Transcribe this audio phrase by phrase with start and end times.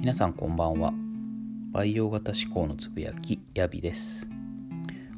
[0.00, 0.94] 皆さんこんばんは。
[1.72, 4.30] 培養型思考のつぶやきヤビです。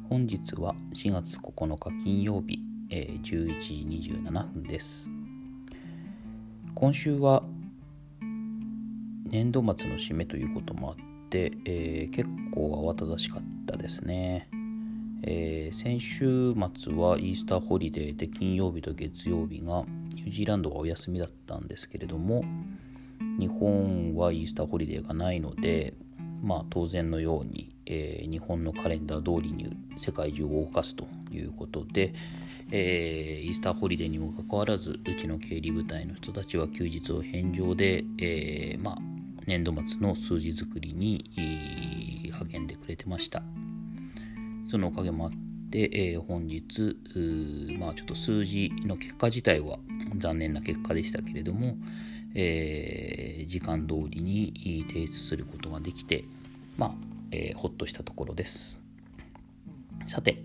[0.09, 2.59] 本日は4月9日金曜日、
[2.89, 5.09] えー、11時27分です。
[6.75, 7.43] 今週は
[9.29, 14.49] 年度末の締めということもあって、えー、結構慌ただしかったですね。
[15.23, 22.43] えー、先週末はイースターホリデーで金曜日と月曜日がニュージーランドはお休みだったんですけれども
[23.39, 25.93] 日本はイースターホリデーがないので
[26.41, 32.13] まあ当然のように、えー、日本のカレンダー通りに世界中を動かすということで、
[32.71, 38.97] えー、イースターホリデーにもかかわらずうちの経理部隊の人たちは休日を返上で、えー、まあ
[39.45, 43.43] 年度末の数字作りに励んでくれてました。
[44.69, 45.31] そのおかげもあっ
[45.69, 46.97] て、え、本日
[47.77, 49.79] まあちょっと数字の結果自体は
[50.17, 51.75] 残念な結果でしたけれども、
[52.35, 56.25] えー、時間通りに提出することができて
[56.77, 56.91] まあ、
[57.31, 58.81] えー、ほっとしたところです。
[60.05, 60.41] さて、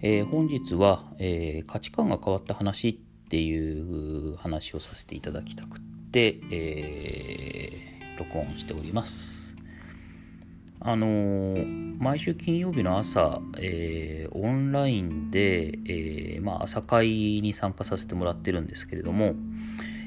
[0.00, 2.94] えー、本日は、えー、価値観が変わった話っ
[3.28, 9.56] ていう話をさせていただきたくって、えー、録音しております。
[10.84, 17.08] あのー、毎週金曜日の朝、えー、オンラインで、えー、まあ、朝会
[17.40, 19.34] に参加させてもらってるんですけれども、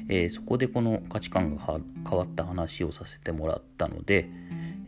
[0.08, 4.28] えそこでこの価値観が変わった話をさせてもらったので、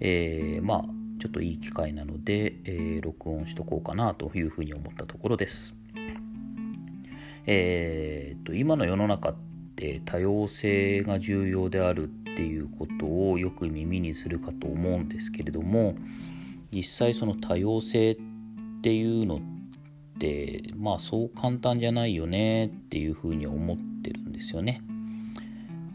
[0.00, 0.84] えまあ
[1.19, 5.75] ちょっといい機会なので、え録音しとこうかなというふうに思ったところです。
[7.47, 9.36] えーと今の世の中っ
[9.77, 15.97] て多様性が重要であるっていうことをよく耳にするかと思うんですけれども
[16.70, 18.16] 実際その多様性っ
[18.80, 19.38] ていうのっ
[20.19, 24.82] てまあそう簡単じゃないよねっていうふうに思ってるんですよね。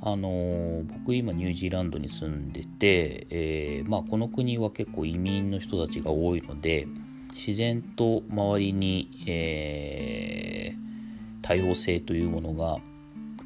[0.05, 6.87] あの僕今ニュージーランドに住んでて、えー、まあ、この国は結構移民の人たちが多いので
[7.33, 12.79] 自然と周りに、えー、多様性というものが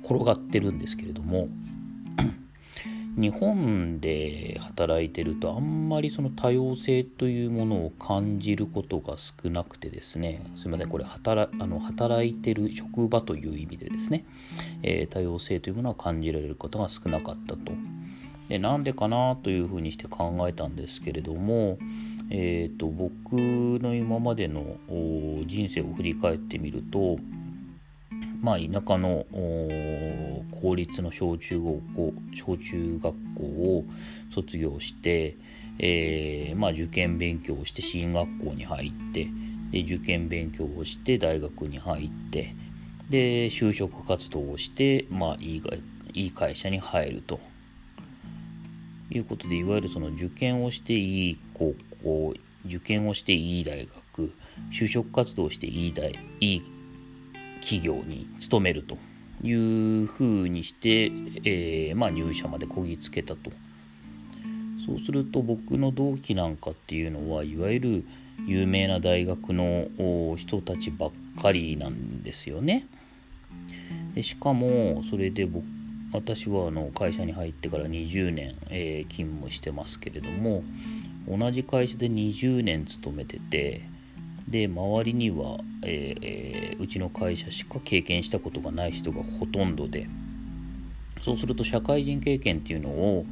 [0.03, 1.47] 転がってるんですけれども
[3.17, 14.23] 日本で働いてるとあんまりその多様性というものを感じることが少なくてですねすみませんこれ働あの働いてる職場という意味でですね、
[14.83, 17.72] えー、多様性というものは感じられることが少なかったと。
[18.50, 21.79] でなんでかなというふうにして考えたんですけれども、
[22.29, 24.77] えーと僕の今までの
[25.45, 27.17] 人生を振り返ってみると
[28.42, 29.25] まあ、田舎の
[30.52, 33.86] 公立の小中学校小中学校を
[34.30, 35.38] 卒業して、
[35.80, 39.28] えー、まあ、受験勉強をして進学校に入って
[39.72, 42.56] で受験勉強をして大学に入って
[43.09, 45.64] で就職活動をして、まあ、いい
[46.14, 47.40] いい会社に入ると。
[49.09, 51.74] いうことでいわゆるその受験をしていい高
[52.04, 52.34] 校
[52.66, 54.34] 受験をしていい大学
[54.72, 56.12] 就職活動をしていい大
[56.42, 56.76] いい
[57.67, 58.97] 企業に勤めると
[59.44, 61.11] いうふうにして、
[61.44, 63.51] えー、まあ、入社までこぎつけたと。
[64.85, 68.03] そうすると僕の同期なんかっていうのはいわゆる
[68.45, 69.89] 有名な大学の
[70.38, 71.11] 人たちばっ
[71.41, 72.88] かりなんですよね。
[74.13, 75.66] でしかもそれで僕
[76.13, 80.63] 私はあの会社に入ってから20年、えー、勤務してますけれども
[81.27, 83.81] 同じ会社で20年勤めてて
[84.47, 90.08] で周りには、えー、うちの会社しか経験したことがない人がほとんどで
[91.22, 93.25] そうすると社会人経験っていうのを、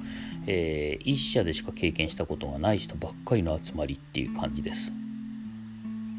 [0.48, 4.92] えー、一社でしか経験したことがない人ばっかりの集まりっていう感じです。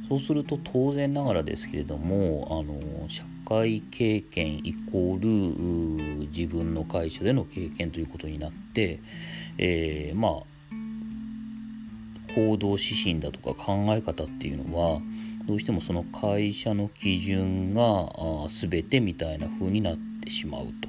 [0.09, 9.01] そうすると当然ながらですけれどもあの社会経験イコール自分の会社での経験ということになって、
[9.59, 10.56] えー、まあ
[12.37, 15.01] 行動指針だとか考え方っていうのは
[15.47, 18.11] どうしてもその会社の基準が
[18.49, 20.89] 全てみたいな風になってしまうと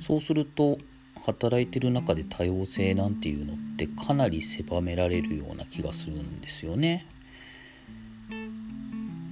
[0.00, 0.78] そうすると
[1.26, 7.06] 働いてる中で多様性なんていうのってかなり狭められるような気がするんですよね。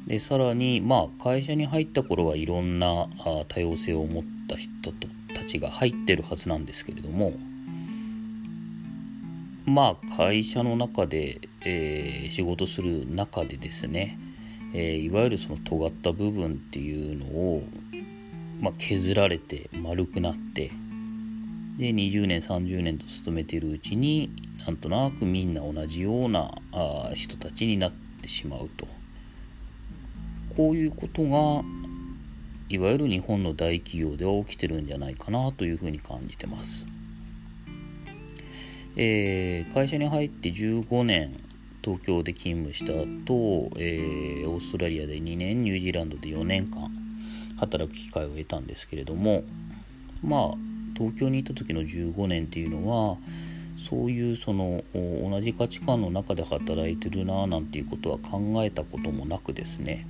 [0.06, 3.06] でさらにまあ会社に入った頃はいろんな
[3.48, 4.92] 多様性を持った人
[5.34, 7.34] たちが入ってるはずなんですけれども
[9.70, 14.18] まあ会社の中で、えー、仕事する中でですね、
[14.74, 17.62] えー、いわゆるその尖った部分っていうのを、
[18.60, 20.72] まあ、削られて丸くなって
[21.78, 24.30] で20年30年と勤めているうちに
[24.66, 28.88] なんとなくみんな同じようなあ人たちになってしまうと
[30.56, 31.62] こういうことが
[32.68, 36.86] いわゆる日本の大企業では起きてるんじゃないかなというふうに感じてます。
[38.96, 41.38] えー、会社に入って15年
[41.82, 46.90] 東京で勤務した後、えー、オーストラリアで2年ニュージーランドで4年間
[47.58, 49.44] 働く機会を得たんですけれども
[50.22, 50.54] まあ
[50.96, 53.16] 東京にいた時の15年っていうのは
[53.78, 60.06] そういうその同じ価値観の中で働いてるななんていうことは考えたこともなくですね、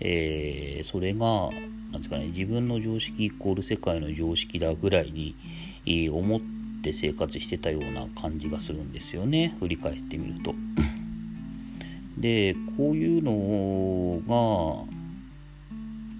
[0.00, 1.50] えー、それが
[1.92, 6.55] なんですかね自分の常識イコール世界の常識だぐらいに思って
[6.92, 10.54] 生活してたような感じがするんですよね振り返ってみると。
[12.18, 14.96] でこういうのが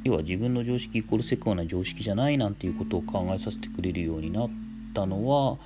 [0.04, 4.50] 要は自分の常識イコール世界の常識じゃないなんていうことを考えさせてくれるようになっ
[4.94, 5.58] たのは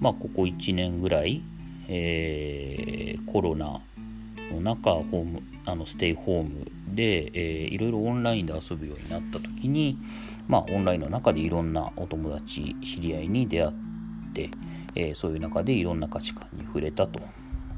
[0.00, 1.42] まあここ1年ぐらい、
[1.88, 3.80] えー、コロナ
[4.52, 9.98] の中ホームあのステイホームで、えー、いろいろオンラインで遊ぶようになった時に
[10.48, 13.72] まあオンラインの中でいろんなお友達知り合いに出会っ
[14.36, 14.50] て、
[14.94, 17.20] え、そういう中でいろんな価値観に触れたと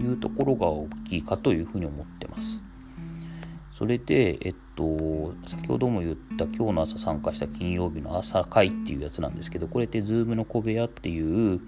[0.01, 2.63] いうところが大きいかというふうに思ってます。
[3.71, 11.61] それで、えっと、先ほども言った今日の朝参加した金曜日の朝会っていうやつなんですけど、これって Zoom の小部屋っていう、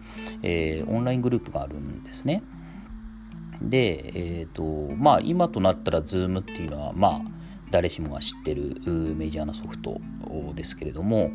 [0.43, 2.43] えー、オンライングループがあるんですね。
[3.63, 4.11] で、
[4.41, 7.23] えっ、ー、と、まあ今となったら Zoom っていうのは、まあ
[7.71, 8.81] 誰しもが知ってる
[9.15, 10.01] メジャーなソフト
[10.55, 11.31] ですけれども、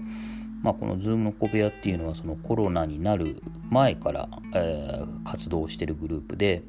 [0.66, 3.40] まあ、この Zoom の小部屋っていうのはそのコロナになる
[3.70, 6.64] 前から、えー、活動してるグループで、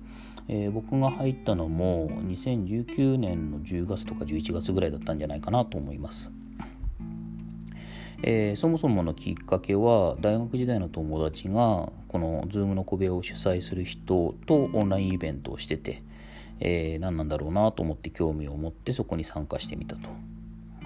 [0.49, 6.31] えー、僕が入ったのも2019年の10月とか11月ぐらいだったんじゃないかなと思います。
[8.23, 16.03] えー、そもそものきっかけは大学時代の友達がこの Zoom の小部屋を主催する人とオンラインイベントをしてて、
[16.61, 20.11] えー、何なんだろうなと思って興味を持ってそこに参加してみたと。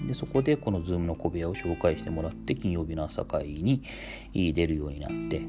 [0.07, 3.83] でそこでこの Zoom の小部屋を紹介してもらって金曜日の朝会に
[4.35, 5.43] 出るようになって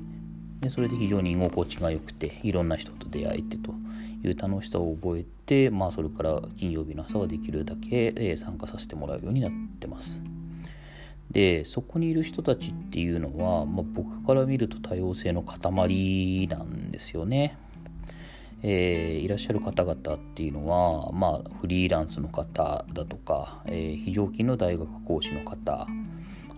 [0.62, 3.74] でそれで非常に居心地が良くていろんな人と出会えてと
[4.24, 10.21] いう楽しさを覚えて、まあ、それから金曜日の朝はできるだけ、参加させてもらうようになってます。
[11.31, 17.57] でそこにいる人たちっていうのは、まあ、僕から見ると多様性の塊なんですよね。
[18.63, 25.87] えー、いらっしゃる方々っていうのは、まあ、フリーランスの方だとか、えー、非常勤の大学講師の方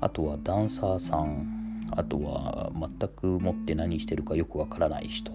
[0.02, 5.32] あとはダンサーさんあとは全く持って何してるかよくわからない人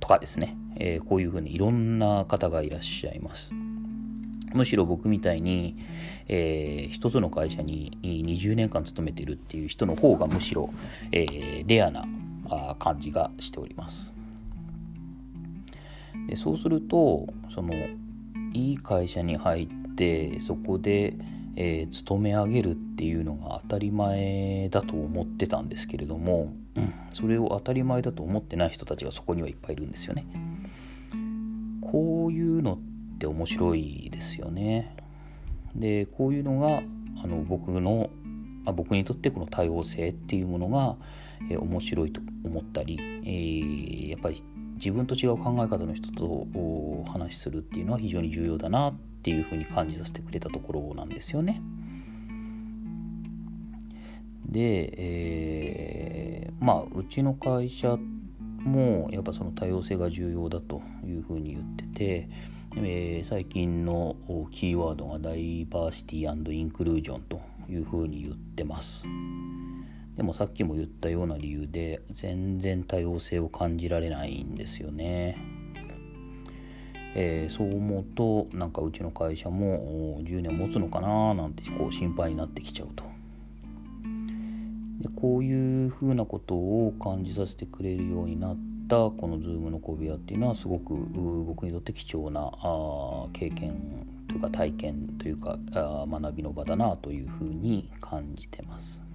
[0.00, 3.52] とかですね、えー、こういうふうにいろんな方がいらっしゃいます。
[4.52, 5.76] むしろ僕みたいに、
[6.28, 10.70] えー、一つの会社に20年間勤めてるっていう人の方がむしろ、
[11.10, 12.06] えー、レアな
[12.78, 14.14] 感じがしております。
[16.28, 17.74] でそうするとその
[18.52, 21.16] いい会社に入ってそこで、
[21.56, 30.26] えー、勤め上げるっていうのが当たり前だと思ってたんですけれども、うん、それを当たり前だと思ってない人たちがそこにはいっぱいいるんですよね。
[31.80, 34.96] こういうのって面白いですよね。
[35.74, 36.82] でこういうのが
[37.22, 38.10] あの僕の
[38.64, 40.96] あ僕にとってこの多様性っていうものが、
[41.50, 44.42] えー、面白いと思ったり、えー、やっぱり
[44.82, 51.62] 自分と違う考え方の人とお話しするっていうのは非常に重要だなっていうふうに感じさせてくれたところなんですよね。
[54.44, 57.96] で、えー、まあうちの会社
[58.58, 62.28] もやっぱその多様性が重要だというふうに言ってて、
[62.76, 64.16] えー、最近の
[64.50, 67.40] キーワードがダイバーシティインクルージョンと
[67.70, 69.06] いうふうに言ってます。
[70.16, 75.38] でもさっきも言ったような理由で全然多様性を感じられないんですよね。
[77.14, 83.04] えー、そう思うとなんかうちの会社も10年持つのかななんてこう心配になってきちゃうと。
[85.00, 88.56] でこういうふうなことを感じさせてくれるようになっ
[88.88, 99.11] たこの Zoom の小部屋っていうのはすごく僕にとって貴重なあ経験というか体験というかあ学びの場だなというふうに感じてます。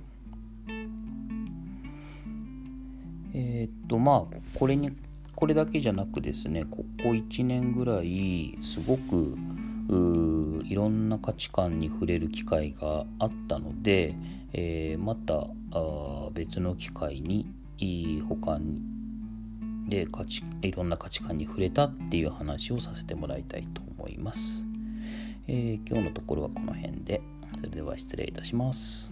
[3.33, 4.91] えー、っとまあこれに
[5.35, 9.37] これだけじゃなくですねここ1年ぐらいすごく
[10.65, 14.15] いろんな価値観に触れる機会があったので、
[14.53, 15.47] えー、また
[16.33, 17.47] 別の機会に
[18.27, 18.81] 他に
[19.87, 24.65] で価値いろんな価値観に触れたっていう話をさせてもらいたいと思います、
[25.47, 27.21] えー、今日のところはこの辺で。
[27.55, 29.11] それでは失礼いたします。